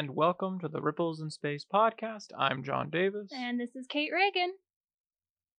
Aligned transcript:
And 0.00 0.16
welcome 0.16 0.58
to 0.60 0.68
the 0.68 0.80
Ripples 0.80 1.20
in 1.20 1.28
Space 1.28 1.66
podcast. 1.70 2.28
I'm 2.38 2.64
John 2.64 2.88
Davis. 2.88 3.30
And 3.36 3.60
this 3.60 3.76
is 3.76 3.86
Kate 3.86 4.10
Reagan. 4.10 4.54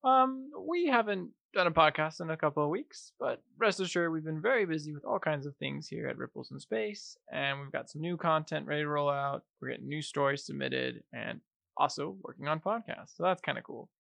Um, 0.03 0.49
we 0.67 0.87
haven't 0.87 1.29
done 1.53 1.67
a 1.67 1.71
podcast 1.71 2.21
in 2.21 2.31
a 2.31 2.35
couple 2.35 2.63
of 2.63 2.71
weeks, 2.71 3.11
but 3.19 3.43
rest 3.59 3.79
assured 3.79 4.11
we've 4.11 4.25
been 4.25 4.41
very 4.41 4.65
busy 4.65 4.93
with 4.93 5.05
all 5.05 5.19
kinds 5.19 5.45
of 5.45 5.55
things 5.57 5.87
here 5.87 6.07
at 6.07 6.17
Ripples 6.17 6.49
in 6.49 6.59
Space, 6.59 7.15
and 7.31 7.59
we've 7.59 7.71
got 7.71 7.91
some 7.91 8.01
new 8.01 8.17
content 8.17 8.65
ready 8.65 8.81
to 8.81 8.87
roll 8.87 9.11
out. 9.11 9.43
We're 9.61 9.69
getting 9.69 9.87
new 9.87 10.01
stories 10.01 10.43
submitted, 10.43 11.03
and 11.13 11.41
also 11.77 12.17
working 12.23 12.47
on 12.47 12.61
podcasts. 12.61 13.15
So 13.17 13.21
that's 13.21 13.41
kind 13.41 13.59
of 13.59 13.63
cool. 13.63 13.91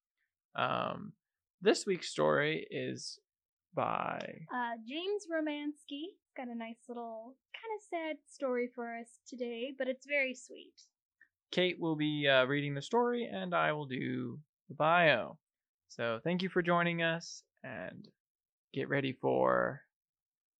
Um, 0.55 1.13
this 1.61 1.85
week's 1.85 2.09
story 2.09 2.65
is 2.71 3.19
by 3.75 4.39
Uh, 4.51 4.71
James 4.89 5.27
Romansky 5.31 6.15
got 6.35 6.47
a 6.47 6.55
nice 6.55 6.79
little 6.87 7.35
kind 7.53 7.71
of 7.75 7.83
sad 7.89 8.17
story 8.27 8.69
for 8.73 8.97
us 8.97 9.19
today, 9.27 9.73
but 9.77 9.87
it's 9.87 10.05
very 10.05 10.33
sweet. 10.33 10.73
Kate 11.51 11.79
will 11.79 11.95
be 11.95 12.27
uh, 12.27 12.45
reading 12.45 12.73
the 12.73 12.81
story, 12.81 13.29
and 13.31 13.53
I 13.53 13.73
will 13.73 13.85
do 13.85 14.39
the 14.69 14.75
bio. 14.75 15.37
So 15.89 16.19
thank 16.23 16.41
you 16.41 16.49
for 16.49 16.61
joining 16.61 17.01
us, 17.01 17.43
and 17.63 18.07
get 18.73 18.87
ready 18.87 19.11
for 19.11 19.81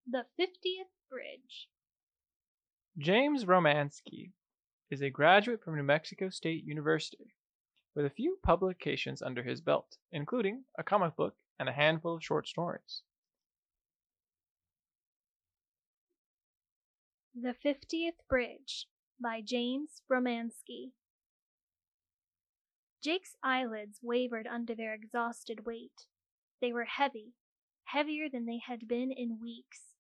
The 0.09 0.25
50th 0.39 0.91
Bridge. 1.09 1.69
James 2.97 3.45
Romansky 3.45 4.31
is 4.89 5.01
a 5.01 5.09
graduate 5.09 5.63
from 5.63 5.77
New 5.77 5.83
Mexico 5.83 6.29
State 6.29 6.65
University 6.65 7.33
with 7.95 8.05
a 8.05 8.09
few 8.09 8.37
publications 8.43 9.21
under 9.21 9.43
his 9.43 9.61
belt, 9.61 9.97
including 10.11 10.65
a 10.77 10.83
comic 10.83 11.15
book 11.15 11.35
and 11.57 11.69
a 11.69 11.73
handful 11.73 12.15
of 12.15 12.23
short 12.23 12.47
stories. 12.47 13.01
The 17.33 17.55
50th 17.65 18.27
Bridge 18.27 18.87
by 19.17 19.39
James 19.39 20.01
Romansky. 20.11 20.91
Jake's 23.01 23.37
eyelids 23.41 23.99
wavered 24.03 24.45
under 24.47 24.75
their 24.75 24.93
exhausted 24.93 25.65
weight. 25.65 26.07
They 26.59 26.73
were 26.73 26.83
heavy, 26.83 27.31
heavier 27.85 28.27
than 28.27 28.47
they 28.47 28.57
had 28.57 28.85
been 28.85 29.13
in 29.13 29.39
weeks. 29.39 29.95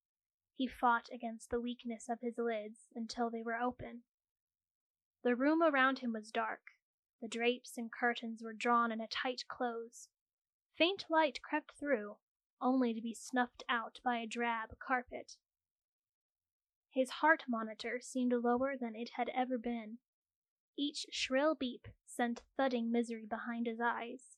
He 0.57 0.67
fought 0.67 1.07
against 1.11 1.49
the 1.49 1.61
weakness 1.61 2.09
of 2.09 2.19
his 2.19 2.37
lids 2.37 2.89
until 2.93 3.29
they 3.29 3.41
were 3.41 3.55
open. 3.55 4.03
The 5.23 5.37
room 5.37 5.63
around 5.63 5.99
him 5.99 6.11
was 6.11 6.31
dark. 6.31 6.75
The 7.21 7.29
drapes 7.29 7.77
and 7.77 7.89
curtains 7.89 8.43
were 8.43 8.51
drawn 8.51 8.91
in 8.91 8.99
a 8.99 9.07
tight 9.07 9.45
close. 9.47 10.09
Faint 10.77 11.05
light 11.09 11.41
crept 11.41 11.71
through, 11.79 12.17
only 12.61 12.93
to 12.93 13.01
be 13.01 13.13
snuffed 13.13 13.63
out 13.69 14.01
by 14.03 14.17
a 14.17 14.27
drab 14.27 14.77
carpet. 14.85 15.37
His 16.91 17.09
heart 17.09 17.45
monitor 17.47 18.01
seemed 18.01 18.33
lower 18.33 18.75
than 18.75 18.95
it 18.95 19.11
had 19.15 19.29
ever 19.29 19.57
been. 19.57 19.99
Each 20.77 21.05
shrill 21.09 21.55
beep 21.55 21.87
sent 22.05 22.43
thudding 22.57 22.91
misery 22.91 23.25
behind 23.25 23.65
his 23.65 23.79
eyes. 23.79 24.35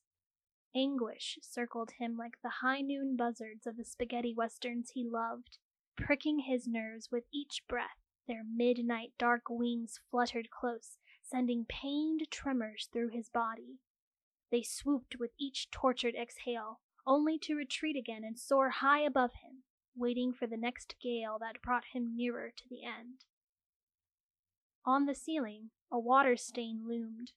Anguish 0.72 1.38
circled 1.42 1.92
him 1.98 2.16
like 2.16 2.40
the 2.42 2.60
high 2.60 2.80
noon 2.80 3.16
buzzards 3.16 3.66
of 3.66 3.76
the 3.76 3.84
spaghetti 3.84 4.32
westerns 4.32 4.90
he 4.90 5.04
loved, 5.04 5.58
pricking 5.96 6.40
his 6.40 6.68
nerves 6.68 7.10
with 7.10 7.24
each 7.32 7.62
breath. 7.68 7.98
Their 8.28 8.44
midnight 8.44 9.12
dark 9.18 9.50
wings 9.50 9.98
fluttered 10.10 10.50
close, 10.50 10.98
sending 11.22 11.66
pained 11.68 12.30
tremors 12.30 12.88
through 12.92 13.08
his 13.08 13.28
body. 13.28 13.80
They 14.50 14.62
swooped 14.62 15.16
with 15.18 15.32
each 15.38 15.70
tortured 15.72 16.14
exhale, 16.14 16.80
only 17.04 17.36
to 17.40 17.56
retreat 17.56 17.96
again 17.96 18.22
and 18.22 18.38
soar 18.38 18.70
high 18.70 19.00
above 19.00 19.32
him, 19.42 19.63
waiting 19.96 20.32
for 20.32 20.46
the 20.46 20.56
next 20.56 20.96
gale 21.02 21.38
that 21.40 21.62
brought 21.62 21.84
him 21.92 22.16
nearer 22.16 22.50
to 22.56 22.64
the 22.68 22.84
end. 22.84 23.24
On 24.86 25.06
the 25.06 25.14
ceiling, 25.14 25.70
a 25.90 25.98
water 25.98 26.36
stain 26.36 26.84
loomed. 26.86 27.32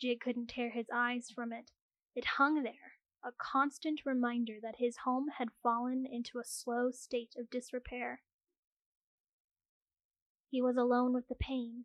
Jake 0.00 0.20
couldn't 0.20 0.48
tear 0.48 0.70
his 0.70 0.86
eyes 0.92 1.28
from 1.34 1.52
it. 1.52 1.70
It 2.14 2.24
hung 2.36 2.62
there, 2.62 2.98
a 3.22 3.32
constant 3.36 4.00
reminder 4.06 4.54
that 4.62 4.76
his 4.78 4.98
home 5.04 5.26
had 5.38 5.48
fallen 5.62 6.06
into 6.10 6.38
a 6.38 6.44
slow 6.44 6.90
state 6.90 7.34
of 7.38 7.50
disrepair. 7.50 8.22
He 10.50 10.62
was 10.62 10.76
alone 10.76 11.12
with 11.12 11.28
the 11.28 11.34
pain, 11.34 11.84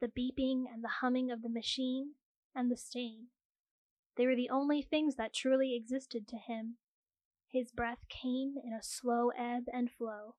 the 0.00 0.08
beeping 0.08 0.64
and 0.72 0.82
the 0.82 1.00
humming 1.00 1.30
of 1.30 1.42
the 1.42 1.48
machine, 1.48 2.14
and 2.54 2.70
the 2.70 2.76
stain. 2.76 3.28
They 4.16 4.26
were 4.26 4.36
the 4.36 4.50
only 4.50 4.82
things 4.82 5.14
that 5.16 5.32
truly 5.32 5.74
existed 5.74 6.28
to 6.28 6.36
him. 6.36 6.76
His 7.52 7.70
breath 7.70 8.08
came 8.08 8.54
in 8.64 8.72
a 8.72 8.82
slow 8.82 9.28
ebb 9.36 9.64
and 9.70 9.90
flow. 9.90 10.36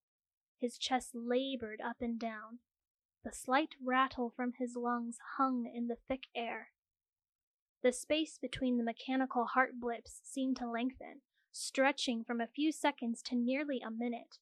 His 0.59 0.79
chest 0.79 1.13
labored 1.13 1.79
up 1.79 2.01
and 2.01 2.19
down. 2.19 2.59
The 3.23 3.31
slight 3.31 3.75
rattle 3.79 4.31
from 4.35 4.53
his 4.57 4.75
lungs 4.75 5.19
hung 5.37 5.71
in 5.71 5.87
the 5.87 5.97
thick 6.07 6.23
air. 6.35 6.69
The 7.83 7.93
space 7.93 8.39
between 8.39 8.77
the 8.77 8.83
mechanical 8.83 9.45
heart 9.45 9.79
blips 9.79 10.21
seemed 10.23 10.57
to 10.57 10.69
lengthen, 10.69 11.21
stretching 11.51 12.23
from 12.23 12.41
a 12.41 12.47
few 12.47 12.71
seconds 12.71 13.21
to 13.23 13.35
nearly 13.35 13.79
a 13.85 13.91
minute. 13.91 14.39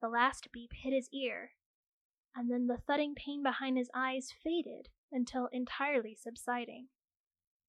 The 0.00 0.08
last 0.08 0.48
beep 0.50 0.72
hit 0.72 0.92
his 0.92 1.08
ear, 1.12 1.52
and 2.34 2.50
then 2.50 2.66
the 2.66 2.78
thudding 2.78 3.14
pain 3.14 3.42
behind 3.42 3.78
his 3.78 3.90
eyes 3.94 4.32
faded 4.42 4.88
until 5.12 5.46
entirely 5.52 6.16
subsiding. 6.16 6.88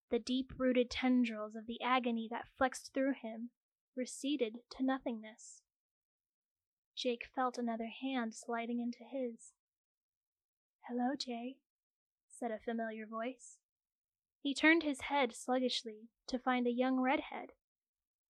The 0.09 0.19
deep 0.19 0.53
rooted 0.57 0.89
tendrils 0.89 1.55
of 1.55 1.67
the 1.67 1.81
agony 1.83 2.27
that 2.31 2.47
flexed 2.57 2.91
through 2.93 3.13
him 3.21 3.51
receded 3.95 4.59
to 4.72 4.83
nothingness. 4.83 5.61
Jake 6.95 7.28
felt 7.35 7.57
another 7.57 7.89
hand 8.01 8.33
sliding 8.33 8.79
into 8.79 9.03
his. 9.03 9.53
Hello, 10.88 11.13
Jay, 11.17 11.57
said 12.29 12.51
a 12.51 12.59
familiar 12.59 13.05
voice. 13.05 13.57
He 14.41 14.53
turned 14.53 14.84
his 14.84 15.01
head 15.01 15.35
sluggishly 15.35 16.09
to 16.28 16.39
find 16.39 16.67
a 16.67 16.72
young 16.72 17.00
redhead. 17.00 17.53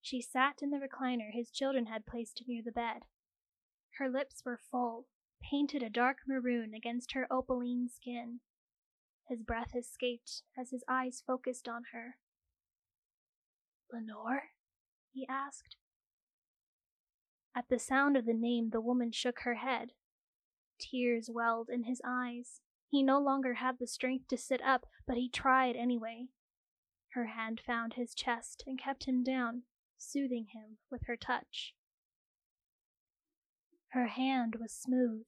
She 0.02 0.22
sat 0.22 0.62
in 0.62 0.70
the 0.70 0.78
recliner 0.78 1.32
his 1.32 1.52
children 1.52 1.88
had 1.88 2.06
placed 2.06 2.44
near 2.48 2.62
the 2.64 2.72
bed. 2.72 3.04
Her 3.98 4.10
lips 4.10 4.44
were 4.46 4.60
full, 4.72 5.08
painted 5.42 5.84
a 5.84 5.90
dark 5.90 6.20
maroon 6.28 6.74
against 6.74 7.14
her 7.14 7.28
opaline 7.32 7.90
skin. 7.90 8.40
His 9.28 9.42
breath 9.42 9.76
escaped 9.76 10.44
as 10.58 10.70
his 10.72 10.84
eyes 10.88 11.24
focused 11.26 11.68
on 11.68 11.86
her. 11.92 12.18
Lenore? 13.92 14.52
He 15.16 15.26
asked. 15.28 15.78
At 17.56 17.70
the 17.70 17.80
sound 17.80 18.18
of 18.18 18.26
the 18.26 18.34
name, 18.34 18.72
the 18.72 18.82
woman 18.82 19.12
shook 19.12 19.40
her 19.40 19.56
head. 19.56 19.94
Tears 20.78 21.30
welled 21.34 21.70
in 21.70 21.84
his 21.84 22.02
eyes. 22.06 22.60
He 22.90 23.02
no 23.02 23.18
longer 23.20 23.56
had 23.56 23.80
the 23.80 23.88
strength 23.88 24.28
to 24.28 24.38
sit 24.38 24.62
up, 24.62 24.86
but 25.08 25.16
he 25.16 25.30
tried 25.30 25.78
anyway. 25.78 26.28
Her 27.14 27.28
hand 27.28 27.62
found 27.66 27.94
his 27.94 28.14
chest 28.14 28.64
and 28.68 28.78
kept 28.78 29.06
him 29.06 29.24
down, 29.24 29.64
soothing 29.98 30.48
him 30.54 30.78
with 30.92 31.04
her 31.08 31.16
touch. 31.16 31.74
Her 33.90 34.08
hand 34.08 34.56
was 34.60 34.74
smooth. 34.74 35.24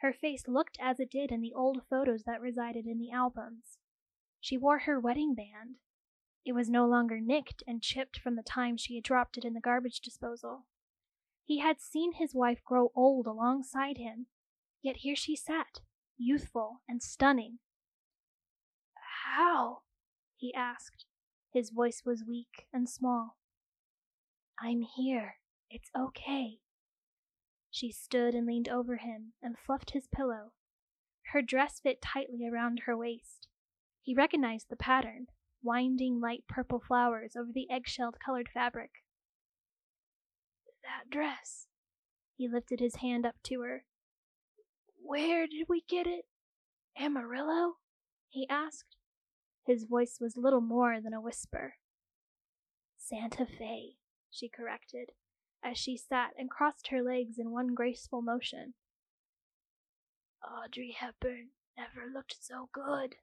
Her 0.00 0.12
face 0.12 0.46
looked 0.46 0.76
as 0.78 1.00
it 1.00 1.10
did 1.10 1.32
in 1.32 1.40
the 1.40 1.54
old 1.54 1.82
photos 1.88 2.24
that 2.24 2.42
resided 2.42 2.84
in 2.84 2.98
the 2.98 3.10
albums. 3.10 3.78
She 4.40 4.58
wore 4.58 4.80
her 4.80 5.00
wedding 5.00 5.34
band. 5.34 5.76
It 6.44 6.52
was 6.52 6.70
no 6.70 6.86
longer 6.86 7.20
nicked 7.20 7.62
and 7.66 7.82
chipped 7.82 8.18
from 8.18 8.36
the 8.36 8.42
time 8.42 8.76
she 8.76 8.94
had 8.94 9.04
dropped 9.04 9.36
it 9.36 9.44
in 9.44 9.54
the 9.54 9.60
garbage 9.60 10.00
disposal. 10.00 10.66
He 11.44 11.58
had 11.58 11.80
seen 11.80 12.12
his 12.12 12.34
wife 12.34 12.64
grow 12.64 12.92
old 12.94 13.26
alongside 13.26 13.98
him, 13.98 14.26
yet 14.82 14.98
here 14.98 15.16
she 15.16 15.36
sat, 15.36 15.80
youthful 16.16 16.82
and 16.88 17.02
stunning. 17.02 17.58
How? 19.24 19.82
he 20.36 20.54
asked. 20.54 21.06
His 21.52 21.70
voice 21.70 22.02
was 22.04 22.24
weak 22.26 22.66
and 22.72 22.88
small. 22.88 23.36
I'm 24.58 24.82
here. 24.82 25.36
It's 25.70 25.90
okay. 25.96 26.58
She 27.70 27.92
stood 27.92 28.34
and 28.34 28.46
leaned 28.46 28.68
over 28.68 28.96
him 28.96 29.32
and 29.42 29.58
fluffed 29.58 29.90
his 29.90 30.08
pillow. 30.08 30.52
Her 31.32 31.42
dress 31.42 31.80
fit 31.80 32.02
tightly 32.02 32.46
around 32.46 32.82
her 32.86 32.96
waist. 32.96 33.46
He 34.02 34.14
recognized 34.14 34.68
the 34.68 34.76
pattern 34.76 35.28
winding 35.62 36.20
light 36.20 36.44
purple 36.48 36.80
flowers 36.80 37.36
over 37.36 37.50
the 37.52 37.70
eggshell 37.70 38.12
colored 38.24 38.48
fabric. 38.52 38.90
That 40.82 41.10
dress. 41.10 41.66
He 42.36 42.48
lifted 42.48 42.80
his 42.80 42.96
hand 42.96 43.26
up 43.26 43.36
to 43.44 43.60
her. 43.60 43.84
Where 45.02 45.46
did 45.46 45.66
we 45.68 45.82
get 45.88 46.06
it? 46.06 46.24
Amarillo? 46.98 47.76
he 48.28 48.48
asked. 48.48 48.96
His 49.66 49.84
voice 49.84 50.18
was 50.20 50.36
little 50.36 50.60
more 50.60 51.00
than 51.00 51.12
a 51.12 51.20
whisper. 51.20 51.74
Santa 52.96 53.44
Fe, 53.46 53.96
she 54.30 54.48
corrected, 54.48 55.10
as 55.62 55.76
she 55.76 55.96
sat 55.96 56.30
and 56.38 56.50
crossed 56.50 56.88
her 56.88 57.02
legs 57.02 57.38
in 57.38 57.50
one 57.50 57.74
graceful 57.74 58.22
motion. 58.22 58.74
Audrey 60.42 60.96
Hepburn 60.98 61.48
never 61.76 62.06
looked 62.12 62.36
so 62.40 62.68
good. 62.72 63.16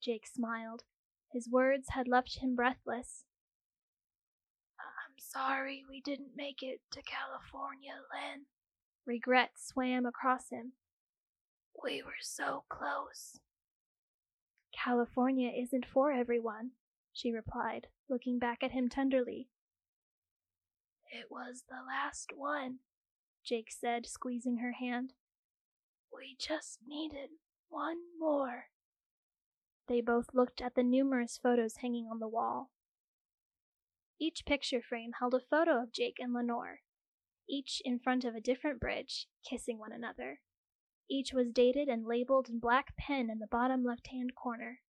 Jake 0.00 0.26
smiled. 0.26 0.84
His 1.32 1.48
words 1.48 1.88
had 1.90 2.08
left 2.08 2.38
him 2.38 2.54
breathless. 2.54 3.24
I'm 4.78 5.16
sorry 5.18 5.82
we 5.88 6.00
didn't 6.00 6.36
make 6.36 6.62
it 6.62 6.80
to 6.90 7.02
California, 7.02 7.92
Len. 8.12 8.46
Regret 9.06 9.52
swam 9.56 10.04
across 10.04 10.50
him. 10.50 10.72
We 11.82 12.02
were 12.02 12.20
so 12.20 12.64
close. 12.68 13.40
California 14.72 15.50
isn't 15.50 15.86
for 15.86 16.12
everyone, 16.12 16.72
she 17.12 17.32
replied, 17.32 17.86
looking 18.08 18.38
back 18.38 18.62
at 18.62 18.72
him 18.72 18.88
tenderly. 18.88 19.48
It 21.10 21.26
was 21.30 21.64
the 21.68 21.82
last 21.86 22.32
one, 22.34 22.78
Jake 23.44 23.70
said, 23.70 24.06
squeezing 24.06 24.58
her 24.58 24.72
hand. 24.72 25.12
We 26.14 26.36
just 26.38 26.78
needed 26.86 27.30
one 27.68 27.98
more. 28.18 28.66
They 29.88 30.00
both 30.00 30.26
looked 30.32 30.60
at 30.60 30.74
the 30.74 30.82
numerous 30.82 31.38
photos 31.42 31.76
hanging 31.78 32.06
on 32.06 32.20
the 32.20 32.28
wall. 32.28 32.70
Each 34.20 34.44
picture 34.46 34.80
frame 34.80 35.12
held 35.18 35.34
a 35.34 35.40
photo 35.40 35.82
of 35.82 35.92
Jake 35.92 36.18
and 36.20 36.32
Lenore, 36.32 36.80
each 37.48 37.82
in 37.84 37.98
front 37.98 38.24
of 38.24 38.34
a 38.34 38.40
different 38.40 38.80
bridge, 38.80 39.26
kissing 39.48 39.78
one 39.78 39.92
another. 39.92 40.40
Each 41.10 41.32
was 41.32 41.50
dated 41.50 41.88
and 41.88 42.06
labeled 42.06 42.48
in 42.48 42.60
black 42.60 42.96
pen 42.96 43.28
in 43.28 43.40
the 43.40 43.48
bottom 43.48 43.84
left 43.84 44.06
hand 44.06 44.34
corner. 44.34 44.80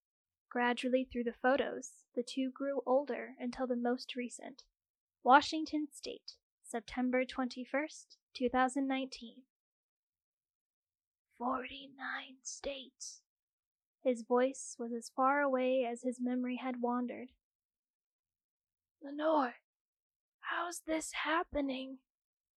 Gradually 0.50 1.04
through 1.04 1.24
the 1.24 1.34
photos, 1.34 1.94
the 2.16 2.24
two 2.24 2.52
grew 2.52 2.82
older 2.86 3.36
until 3.40 3.66
the 3.66 3.76
most 3.76 4.16
recent 4.16 4.64
Washington 5.24 5.88
State, 5.92 6.34
September 6.64 7.26
21st, 7.26 8.18
2019. 8.36 9.44
49 11.40 11.98
states. 12.44 13.23
His 14.04 14.24
voice 14.24 14.76
was 14.78 14.92
as 14.92 15.12
far 15.16 15.42
away 15.42 15.88
as 15.90 16.02
his 16.02 16.20
memory 16.20 16.58
had 16.58 16.82
wandered. 16.82 17.30
Lenore, 19.02 19.56
how's 20.42 20.82
this 20.86 21.12
happening? 21.24 22.00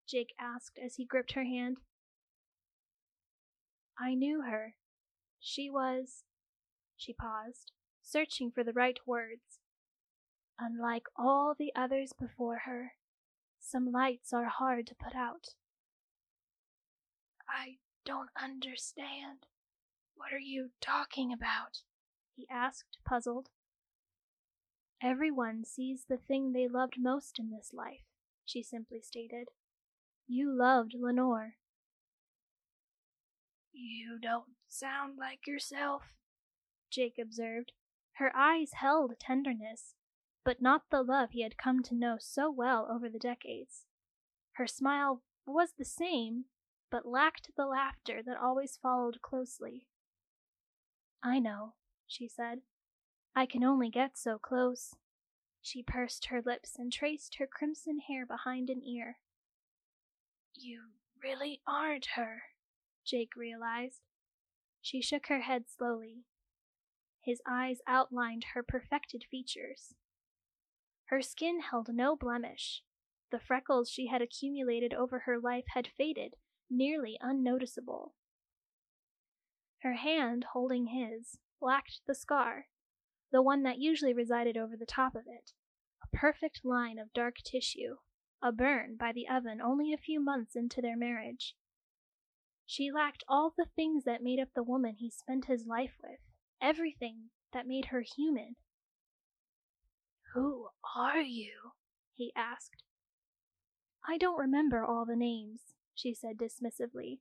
Jake 0.08 0.34
asked 0.40 0.78
as 0.84 0.96
he 0.96 1.04
gripped 1.04 1.32
her 1.32 1.44
hand. 1.44 1.78
I 3.98 4.14
knew 4.14 4.42
her. 4.42 4.74
She 5.40 5.70
was. 5.70 6.24
She 6.96 7.12
paused, 7.12 7.72
searching 8.02 8.50
for 8.50 8.64
the 8.64 8.72
right 8.72 8.98
words. 9.06 9.60
Unlike 10.58 11.04
all 11.16 11.54
the 11.56 11.72
others 11.76 12.12
before 12.18 12.62
her, 12.64 12.92
some 13.60 13.92
lights 13.92 14.32
are 14.32 14.46
hard 14.46 14.86
to 14.88 14.94
put 14.94 15.14
out. 15.14 15.48
I 17.48 17.76
don't 18.04 18.30
understand. 18.40 19.46
What 20.16 20.32
are 20.32 20.38
you 20.38 20.70
talking 20.80 21.32
about? 21.32 21.82
he 22.34 22.46
asked, 22.50 22.98
puzzled. 23.04 23.50
Everyone 25.02 25.64
sees 25.64 26.06
the 26.08 26.16
thing 26.16 26.52
they 26.52 26.66
loved 26.66 26.96
most 26.98 27.38
in 27.38 27.50
this 27.50 27.72
life, 27.72 28.04
she 28.44 28.62
simply 28.62 29.00
stated. 29.00 29.48
You 30.26 30.50
loved 30.50 30.94
Lenore. 30.98 31.54
You 33.72 34.18
don't 34.20 34.56
sound 34.66 35.18
like 35.18 35.46
yourself, 35.46 36.02
Jake 36.90 37.18
observed. 37.20 37.72
Her 38.14 38.34
eyes 38.34 38.72
held 38.74 39.18
tenderness, 39.20 39.94
but 40.44 40.62
not 40.62 40.84
the 40.90 41.02
love 41.02 41.30
he 41.32 41.42
had 41.42 41.58
come 41.58 41.82
to 41.84 41.94
know 41.94 42.16
so 42.18 42.50
well 42.50 42.88
over 42.90 43.08
the 43.08 43.18
decades. 43.18 43.84
Her 44.54 44.66
smile 44.66 45.22
was 45.46 45.74
the 45.76 45.84
same, 45.84 46.46
but 46.90 47.06
lacked 47.06 47.50
the 47.56 47.66
laughter 47.66 48.22
that 48.24 48.38
always 48.38 48.78
followed 48.82 49.20
closely. 49.20 49.86
I 51.22 51.38
know, 51.38 51.74
she 52.06 52.28
said. 52.28 52.60
I 53.34 53.46
can 53.46 53.64
only 53.64 53.90
get 53.90 54.16
so 54.16 54.38
close. 54.38 54.94
She 55.60 55.82
pursed 55.82 56.26
her 56.26 56.40
lips 56.40 56.76
and 56.78 56.92
traced 56.92 57.36
her 57.38 57.46
crimson 57.46 57.98
hair 57.98 58.24
behind 58.24 58.70
an 58.70 58.82
ear. 58.82 59.18
You 60.54 60.80
really 61.22 61.60
aren't 61.66 62.06
her, 62.14 62.42
Jake 63.04 63.36
realized. 63.36 64.00
She 64.80 65.02
shook 65.02 65.26
her 65.26 65.40
head 65.40 65.64
slowly. 65.68 66.24
His 67.20 67.42
eyes 67.46 67.78
outlined 67.88 68.44
her 68.54 68.62
perfected 68.62 69.24
features. 69.28 69.94
Her 71.06 71.20
skin 71.20 71.60
held 71.60 71.88
no 71.92 72.16
blemish. 72.16 72.82
The 73.32 73.40
freckles 73.40 73.90
she 73.90 74.06
had 74.06 74.22
accumulated 74.22 74.94
over 74.94 75.20
her 75.20 75.38
life 75.38 75.64
had 75.74 75.88
faded, 75.88 76.34
nearly 76.70 77.18
unnoticeable. 77.20 78.14
Her 79.86 79.92
hand, 79.92 80.46
holding 80.52 80.86
his, 80.86 81.38
lacked 81.60 82.00
the 82.08 82.14
scar, 82.16 82.66
the 83.30 83.40
one 83.40 83.62
that 83.62 83.78
usually 83.78 84.12
resided 84.12 84.56
over 84.56 84.76
the 84.76 84.84
top 84.84 85.14
of 85.14 85.28
it, 85.28 85.52
a 86.02 86.08
perfect 86.08 86.64
line 86.64 86.98
of 86.98 87.12
dark 87.12 87.36
tissue, 87.44 87.98
a 88.42 88.50
burn 88.50 88.96
by 88.96 89.12
the 89.12 89.28
oven 89.28 89.60
only 89.60 89.92
a 89.92 89.96
few 89.96 90.18
months 90.18 90.56
into 90.56 90.82
their 90.82 90.96
marriage. 90.96 91.54
She 92.66 92.90
lacked 92.90 93.22
all 93.28 93.54
the 93.56 93.68
things 93.76 94.02
that 94.02 94.24
made 94.24 94.40
up 94.40 94.48
the 94.56 94.64
woman 94.64 94.96
he 94.96 95.08
spent 95.08 95.44
his 95.44 95.66
life 95.68 95.94
with, 96.02 96.18
everything 96.60 97.30
that 97.52 97.68
made 97.68 97.86
her 97.86 98.00
human. 98.00 98.56
Who 100.34 100.70
are 100.96 101.22
you? 101.22 101.74
he 102.12 102.32
asked. 102.34 102.82
I 104.04 104.18
don't 104.18 104.40
remember 104.40 104.84
all 104.84 105.06
the 105.06 105.14
names, 105.14 105.60
she 105.94 106.12
said 106.12 106.36
dismissively. 106.36 107.20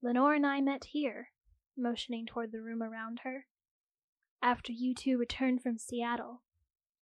Lenore 0.00 0.34
and 0.34 0.46
I 0.46 0.60
met 0.60 0.84
here, 0.92 1.30
motioning 1.76 2.26
toward 2.26 2.52
the 2.52 2.60
room 2.60 2.82
around 2.82 3.20
her. 3.24 3.46
After 4.42 4.72
you 4.72 4.94
two 4.94 5.16
returned 5.18 5.62
from 5.62 5.78
Seattle, 5.78 6.42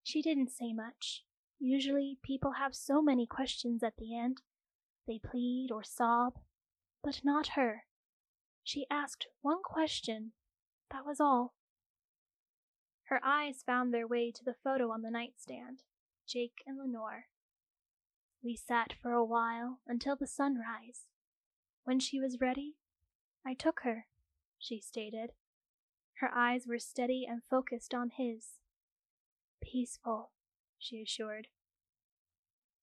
she 0.04 0.22
didn't 0.22 0.52
say 0.52 0.74
much. 0.74 1.24
Usually, 1.60 2.18
people 2.24 2.54
have 2.54 2.76
so 2.76 3.02
many 3.02 3.26
questions 3.28 3.84
at 3.84 3.98
the 3.98 4.18
end. 4.18 4.42
They 5.08 5.20
plead 5.20 5.70
or 5.72 5.84
sob, 5.84 6.40
but 7.04 7.22
not 7.24 7.50
her. 7.50 7.84
She 8.64 8.86
asked 8.90 9.28
one 9.42 9.62
question. 9.64 10.34
That 10.92 11.06
was 11.06 11.20
all. 11.20 11.54
Her 13.06 13.20
eyes 13.24 13.64
found 13.66 13.94
their 13.94 14.08
way 14.08 14.32
to 14.32 14.44
the 14.44 14.56
photo 14.64 14.92
on 14.92 15.02
the 15.02 15.12
nightstand 15.12 15.84
Jake 16.28 16.64
and 16.66 16.78
Lenore. 16.78 17.26
We 18.44 18.56
sat 18.56 18.94
for 19.02 19.12
a 19.12 19.26
while 19.26 19.80
until 19.86 20.16
the 20.16 20.28
sunrise. 20.28 21.08
When 21.84 22.00
she 22.00 22.20
was 22.20 22.40
ready, 22.40 22.76
I 23.46 23.54
took 23.54 23.82
her, 23.82 24.06
she 24.62 24.80
stated. 24.80 25.32
Her 26.20 26.32
eyes 26.34 26.68
were 26.68 26.80
steady 26.80 27.26
and 27.28 27.42
focused 27.50 27.94
on 27.94 28.12
his. 28.16 28.60
Peaceful, 29.62 30.32
she 30.78 31.02
assured. 31.02 31.48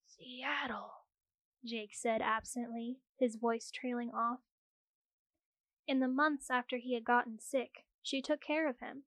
Seattle, 0.05 0.91
Jake 1.65 1.95
said 1.95 2.21
absently, 2.21 2.97
his 3.17 3.37
voice 3.37 3.71
trailing 3.71 4.11
off. 4.11 4.39
In 5.87 6.01
the 6.01 6.07
months 6.07 6.51
after 6.51 6.77
he 6.77 6.93
had 6.93 7.05
gotten 7.05 7.39
sick, 7.39 7.85
she 8.03 8.21
took 8.21 8.41
care 8.41 8.69
of 8.69 8.79
him. 8.79 9.03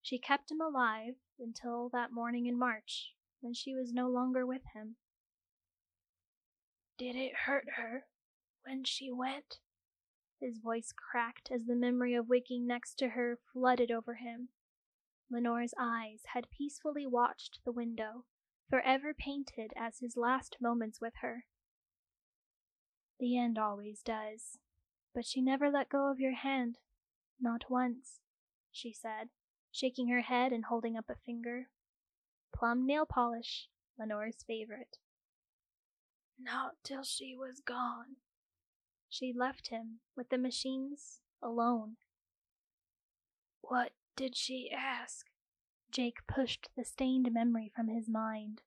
She 0.00 0.18
kept 0.18 0.50
him 0.50 0.60
alive 0.60 1.14
until 1.38 1.90
that 1.90 2.12
morning 2.12 2.46
in 2.46 2.58
March, 2.58 3.12
when 3.40 3.52
she 3.52 3.74
was 3.74 3.92
no 3.92 4.08
longer 4.08 4.46
with 4.46 4.62
him. 4.74 4.96
Did 6.96 7.14
it 7.14 7.32
hurt 7.46 7.68
her 7.76 8.06
when 8.64 8.84
she 8.84 9.12
went? 9.12 9.58
His 10.40 10.58
voice 10.58 10.92
cracked 10.92 11.50
as 11.50 11.66
the 11.66 11.74
memory 11.74 12.14
of 12.14 12.28
waking 12.28 12.66
next 12.66 12.94
to 12.96 13.10
her 13.10 13.38
flooded 13.52 13.90
over 13.90 14.14
him. 14.14 14.50
Lenore's 15.30 15.74
eyes 15.78 16.22
had 16.32 16.50
peacefully 16.50 17.06
watched 17.06 17.60
the 17.64 17.72
window, 17.72 18.24
forever 18.70 19.12
painted 19.12 19.72
as 19.76 19.98
his 19.98 20.16
last 20.16 20.56
moments 20.60 21.00
with 21.00 21.14
her. 21.20 21.46
The 23.18 23.36
end 23.36 23.58
always 23.58 24.00
does, 24.02 24.58
but 25.12 25.26
she 25.26 25.40
never 25.40 25.70
let 25.70 25.88
go 25.88 26.10
of 26.10 26.20
your 26.20 26.34
hand, 26.34 26.78
not 27.40 27.68
once, 27.68 28.20
she 28.70 28.92
said, 28.92 29.30
shaking 29.72 30.08
her 30.08 30.20
head 30.20 30.52
and 30.52 30.66
holding 30.66 30.96
up 30.96 31.10
a 31.10 31.16
finger. 31.26 31.68
Plum 32.54 32.86
nail 32.86 33.06
polish, 33.06 33.68
Lenore's 33.98 34.44
favorite. 34.46 34.98
Not 36.38 36.76
till 36.84 37.02
she 37.02 37.34
was 37.36 37.60
gone. 37.60 38.16
She 39.08 39.32
left 39.32 39.68
him 39.68 40.00
with 40.16 40.28
the 40.28 40.38
machines 40.38 41.20
alone. 41.42 41.96
What 43.62 43.92
did 44.16 44.36
she 44.36 44.70
ask? 44.70 45.26
Jake 45.90 46.26
pushed 46.26 46.68
the 46.76 46.84
stained 46.84 47.32
memory 47.32 47.70
from 47.74 47.88
his 47.88 48.08
mind. 48.08 48.62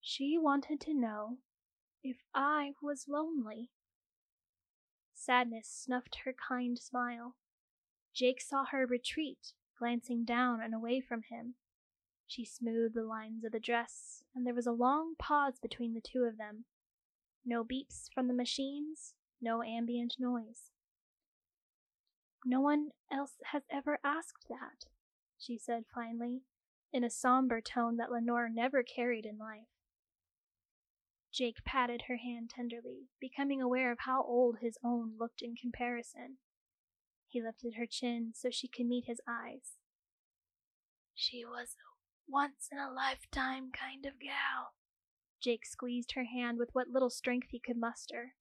She 0.00 0.36
wanted 0.36 0.80
to 0.82 0.94
know 0.94 1.38
if 2.02 2.16
I 2.34 2.72
was 2.82 3.06
lonely. 3.08 3.70
Sadness 5.14 5.68
snuffed 5.68 6.16
her 6.24 6.34
kind 6.34 6.78
smile. 6.78 7.36
Jake 8.12 8.40
saw 8.40 8.64
her 8.66 8.86
retreat, 8.86 9.52
glancing 9.78 10.24
down 10.24 10.60
and 10.60 10.74
away 10.74 11.00
from 11.00 11.22
him. 11.22 11.54
She 12.26 12.44
smoothed 12.44 12.94
the 12.94 13.02
lines 13.02 13.44
of 13.44 13.52
the 13.52 13.60
dress, 13.60 14.24
and 14.34 14.46
there 14.46 14.54
was 14.54 14.66
a 14.66 14.72
long 14.72 15.14
pause 15.18 15.58
between 15.60 15.94
the 15.94 16.00
two 16.00 16.24
of 16.24 16.36
them. 16.36 16.64
No 17.44 17.62
beeps 17.62 18.06
from 18.14 18.28
the 18.28 18.34
machines, 18.34 19.14
no 19.40 19.62
ambient 19.62 20.14
noise. 20.18 20.70
No 22.44 22.60
one 22.60 22.90
else 23.12 23.36
has 23.52 23.62
ever 23.70 23.98
asked 24.04 24.46
that, 24.48 24.86
she 25.38 25.58
said 25.58 25.84
finally, 25.94 26.42
in 26.92 27.04
a 27.04 27.10
somber 27.10 27.60
tone 27.60 27.96
that 27.96 28.10
Lenore 28.10 28.48
never 28.48 28.82
carried 28.82 29.26
in 29.26 29.38
life. 29.38 29.68
Jake 31.32 31.64
patted 31.64 32.02
her 32.06 32.16
hand 32.16 32.50
tenderly, 32.50 33.08
becoming 33.20 33.60
aware 33.60 33.90
of 33.90 33.98
how 34.00 34.22
old 34.22 34.58
his 34.60 34.78
own 34.84 35.14
looked 35.18 35.42
in 35.42 35.56
comparison. 35.56 36.36
He 37.26 37.42
lifted 37.42 37.74
her 37.74 37.86
chin 37.86 38.32
so 38.34 38.50
she 38.50 38.68
could 38.68 38.86
meet 38.86 39.06
his 39.06 39.20
eyes. 39.28 39.78
She 41.14 41.44
was 41.44 41.74
a 41.74 42.30
once 42.30 42.68
in 42.70 42.78
a 42.78 42.92
lifetime 42.92 43.70
kind 43.72 44.06
of 44.06 44.20
gal. 44.20 44.74
Jake 45.44 45.66
squeezed 45.66 46.12
her 46.12 46.24
hand 46.24 46.56
with 46.56 46.74
what 46.74 46.88
little 46.88 47.10
strength 47.10 47.48
he 47.50 47.58
could 47.58 47.76
muster. 47.76 48.34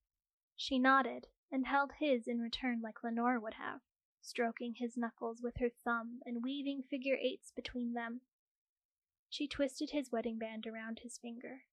She 0.56 0.80
nodded 0.80 1.28
and 1.52 1.68
held 1.68 1.92
his 2.00 2.30
in 2.30 2.40
return 2.40 2.80
like 2.82 3.04
Lenore 3.04 3.42
would 3.42 3.56
have, 3.56 3.82
stroking 4.22 4.76
his 4.76 4.96
knuckles 4.96 5.42
with 5.42 5.58
her 5.58 5.68
thumb 5.84 6.22
and 6.26 6.42
weaving 6.42 6.82
figure 6.82 7.18
eights 7.22 7.52
between 7.52 7.92
them. 7.92 8.22
She 9.30 9.50
twisted 9.50 9.90
his 9.90 10.14
wedding 10.14 10.40
band 10.40 10.66
around 10.66 11.00
his 11.00 11.18
finger. 11.18 11.64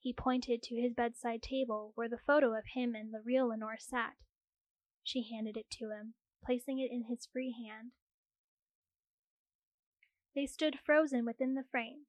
He 0.00 0.12
pointed 0.12 0.64
to 0.64 0.74
his 0.74 0.94
bedside 0.94 1.42
table 1.42 1.92
where 1.94 2.08
the 2.08 2.18
photo 2.18 2.52
of 2.52 2.64
him 2.74 2.96
and 2.96 3.14
the 3.14 3.22
real 3.24 3.50
Lenore 3.50 3.78
sat. 3.78 4.14
She 5.04 5.30
handed 5.30 5.56
it 5.56 5.70
to 5.78 5.92
him, 5.92 6.14
placing 6.44 6.80
it 6.80 6.90
in 6.90 7.04
his 7.04 7.24
free 7.32 7.52
hand. 7.52 7.92
They 10.34 10.46
stood 10.46 10.80
frozen 10.84 11.24
within 11.24 11.54
the 11.54 11.66
frame. 11.70 12.06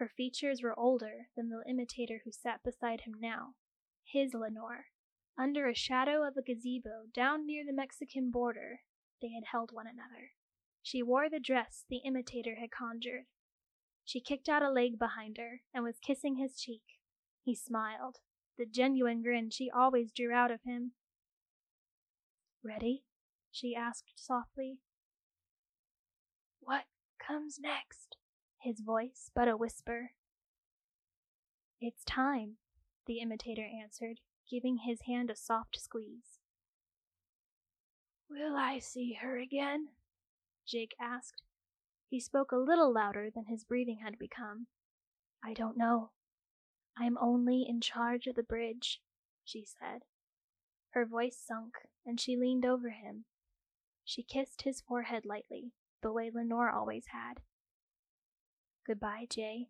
Her 0.00 0.08
features 0.08 0.62
were 0.62 0.78
older 0.78 1.28
than 1.36 1.50
the 1.50 1.62
imitator 1.68 2.22
who 2.24 2.32
sat 2.32 2.62
beside 2.62 3.02
him 3.02 3.16
now, 3.20 3.56
his 4.02 4.32
Lenore. 4.32 4.86
Under 5.36 5.68
a 5.68 5.74
shadow 5.74 6.26
of 6.26 6.38
a 6.38 6.42
gazebo 6.42 7.08
down 7.12 7.46
near 7.46 7.66
the 7.66 7.74
Mexican 7.74 8.30
border, 8.30 8.80
they 9.20 9.28
had 9.28 9.44
held 9.52 9.72
one 9.72 9.86
another. 9.86 10.32
She 10.82 11.02
wore 11.02 11.28
the 11.28 11.38
dress 11.38 11.84
the 11.86 11.98
imitator 11.98 12.54
had 12.54 12.70
conjured. 12.70 13.26
She 14.02 14.22
kicked 14.22 14.48
out 14.48 14.62
a 14.62 14.70
leg 14.70 14.98
behind 14.98 15.36
her 15.36 15.60
and 15.74 15.84
was 15.84 15.98
kissing 15.98 16.36
his 16.36 16.58
cheek. 16.58 16.98
He 17.42 17.54
smiled, 17.54 18.20
the 18.56 18.64
genuine 18.64 19.22
grin 19.22 19.50
she 19.50 19.68
always 19.70 20.12
drew 20.12 20.32
out 20.32 20.50
of 20.50 20.62
him. 20.62 20.92
Ready? 22.64 23.04
she 23.50 23.76
asked 23.76 24.12
softly. 24.16 24.78
What 26.60 26.86
comes 27.18 27.58
next? 27.60 28.16
His 28.60 28.80
voice 28.80 29.30
but 29.34 29.48
a 29.48 29.56
whisper. 29.56 30.12
It's 31.80 32.04
time, 32.04 32.56
the 33.06 33.20
imitator 33.20 33.64
answered, 33.64 34.20
giving 34.50 34.78
his 34.78 35.00
hand 35.06 35.30
a 35.30 35.36
soft 35.36 35.80
squeeze. 35.80 36.38
Will 38.28 38.56
I 38.56 38.78
see 38.78 39.14
her 39.22 39.38
again? 39.38 39.88
Jake 40.66 40.94
asked. 41.00 41.42
He 42.10 42.20
spoke 42.20 42.52
a 42.52 42.56
little 42.56 42.92
louder 42.92 43.30
than 43.34 43.46
his 43.46 43.64
breathing 43.64 44.00
had 44.04 44.18
become. 44.18 44.66
I 45.42 45.54
don't 45.54 45.78
know. 45.78 46.10
I 46.98 47.06
am 47.06 47.16
only 47.18 47.64
in 47.66 47.80
charge 47.80 48.26
of 48.26 48.34
the 48.34 48.42
bridge, 48.42 49.00
she 49.42 49.64
said. 49.64 50.02
Her 50.90 51.06
voice 51.06 51.38
sunk, 51.38 51.74
and 52.04 52.20
she 52.20 52.36
leaned 52.36 52.66
over 52.66 52.90
him. 52.90 53.24
She 54.04 54.22
kissed 54.22 54.62
his 54.62 54.82
forehead 54.82 55.24
lightly, 55.24 55.72
the 56.02 56.12
way 56.12 56.30
Lenore 56.30 56.70
always 56.70 57.06
had. 57.10 57.40
Goodbye, 58.86 59.26
Jay. 59.30 59.68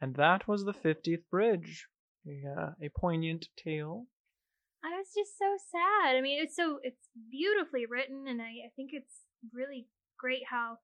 And 0.00 0.14
that 0.14 0.46
was 0.46 0.64
the 0.64 0.72
50th 0.72 1.24
bridge. 1.30 1.88
A, 2.26 2.42
uh, 2.48 2.70
a 2.82 2.88
poignant 2.88 3.48
tale. 3.56 4.06
I 4.84 4.90
was 4.98 5.06
just 5.14 5.38
so 5.38 5.56
sad. 5.70 6.16
I 6.16 6.20
mean, 6.20 6.42
it's 6.42 6.54
so 6.56 6.78
it's 6.82 7.08
beautifully 7.30 7.86
written, 7.86 8.26
and 8.28 8.40
I, 8.42 8.66
I 8.66 8.70
think 8.74 8.90
it's 8.92 9.22
really 9.52 9.88
great 10.18 10.42
how 10.50 10.78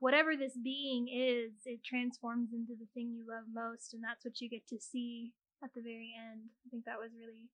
whatever 0.00 0.36
this 0.36 0.56
being 0.62 1.08
is, 1.08 1.52
it 1.64 1.84
transforms 1.84 2.52
into 2.52 2.72
the 2.78 2.88
thing 2.94 3.14
you 3.14 3.24
love 3.28 3.44
most, 3.52 3.94
and 3.94 4.02
that's 4.02 4.24
what 4.24 4.40
you 4.40 4.48
get 4.48 4.66
to 4.68 4.78
see 4.80 5.32
at 5.62 5.70
the 5.74 5.82
very 5.82 6.12
end. 6.18 6.42
I 6.66 6.70
think 6.70 6.84
that 6.84 6.98
was 6.98 7.10
really 7.16 7.48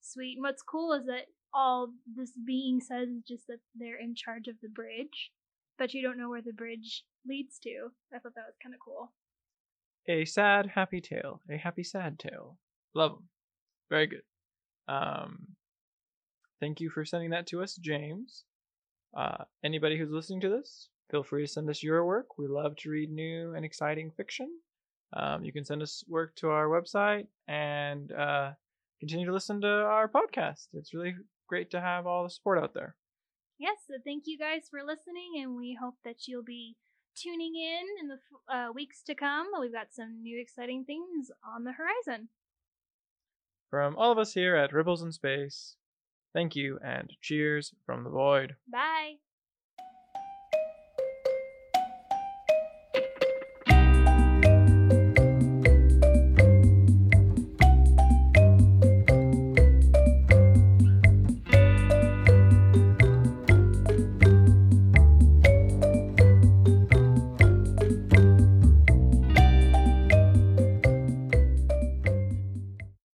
sweet. 0.00 0.36
And 0.36 0.42
what's 0.42 0.62
cool 0.62 0.92
is 0.92 1.06
that 1.06 1.26
all 1.54 1.88
this 2.14 2.32
being 2.44 2.80
says 2.80 3.08
is 3.08 3.22
just 3.26 3.46
that 3.46 3.60
they're 3.74 3.98
in 3.98 4.14
charge 4.14 4.48
of 4.48 4.56
the 4.62 4.68
bridge, 4.68 5.30
but 5.78 5.94
you 5.94 6.02
don't 6.02 6.18
know 6.18 6.28
where 6.28 6.42
the 6.42 6.52
bridge 6.52 7.04
leads 7.26 7.58
to. 7.60 7.88
I 8.14 8.18
thought 8.18 8.34
that 8.34 8.46
was 8.46 8.58
kind 8.62 8.74
of 8.74 8.80
cool. 8.80 9.12
A 10.08 10.24
sad, 10.24 10.72
happy 10.74 11.00
tale. 11.00 11.40
A 11.50 11.56
happy, 11.56 11.84
sad 11.84 12.18
tale. 12.18 12.58
Love 12.94 13.12
them. 13.12 13.28
Very 13.90 14.06
good. 14.06 14.22
Um, 14.88 15.48
thank 16.60 16.80
you 16.80 16.90
for 16.90 17.04
sending 17.04 17.30
that 17.30 17.46
to 17.48 17.62
us, 17.62 17.76
James. 17.76 18.44
Uh, 19.16 19.44
anybody 19.64 19.98
who's 19.98 20.10
listening 20.10 20.40
to 20.42 20.48
this, 20.48 20.88
feel 21.10 21.22
free 21.22 21.46
to 21.46 21.52
send 21.52 21.68
us 21.70 21.82
your 21.82 22.04
work. 22.04 22.38
We 22.38 22.46
love 22.46 22.76
to 22.76 22.90
read 22.90 23.10
new 23.10 23.54
and 23.54 23.64
exciting 23.64 24.10
fiction. 24.16 24.50
Um, 25.14 25.42
you 25.42 25.52
can 25.52 25.64
send 25.64 25.82
us 25.82 26.04
work 26.06 26.34
to 26.36 26.50
our 26.50 26.66
website 26.66 27.26
and 27.46 28.12
uh, 28.12 28.50
continue 29.00 29.26
to 29.26 29.32
listen 29.32 29.60
to 29.62 29.68
our 29.68 30.08
podcast. 30.08 30.68
It's 30.74 30.92
really 30.92 31.14
great 31.48 31.70
to 31.70 31.80
have 31.80 32.06
all 32.06 32.24
the 32.24 32.30
support 32.30 32.58
out 32.58 32.74
there. 32.74 32.94
Yes, 33.58 33.78
so 33.88 33.94
thank 34.04 34.24
you 34.26 34.38
guys 34.38 34.68
for 34.70 34.80
listening, 34.86 35.42
and 35.42 35.56
we 35.56 35.76
hope 35.80 35.96
that 36.04 36.28
you'll 36.28 36.44
be 36.44 36.76
tuning 37.16 37.54
in 37.56 37.84
in 38.00 38.08
the 38.08 38.54
uh, 38.54 38.72
weeks 38.72 39.02
to 39.04 39.14
come. 39.14 39.46
We've 39.60 39.72
got 39.72 39.88
some 39.92 40.22
new 40.22 40.40
exciting 40.40 40.84
things 40.84 41.30
on 41.42 41.64
the 41.64 41.72
horizon. 41.72 42.28
From 43.70 43.96
all 43.96 44.12
of 44.12 44.18
us 44.18 44.32
here 44.32 44.54
at 44.54 44.72
Ripples 44.72 45.02
in 45.02 45.12
Space, 45.12 45.74
thank 46.32 46.54
you 46.54 46.78
and 46.84 47.12
cheers 47.20 47.74
from 47.84 48.04
the 48.04 48.10
void. 48.10 48.54
Bye. 48.70 49.16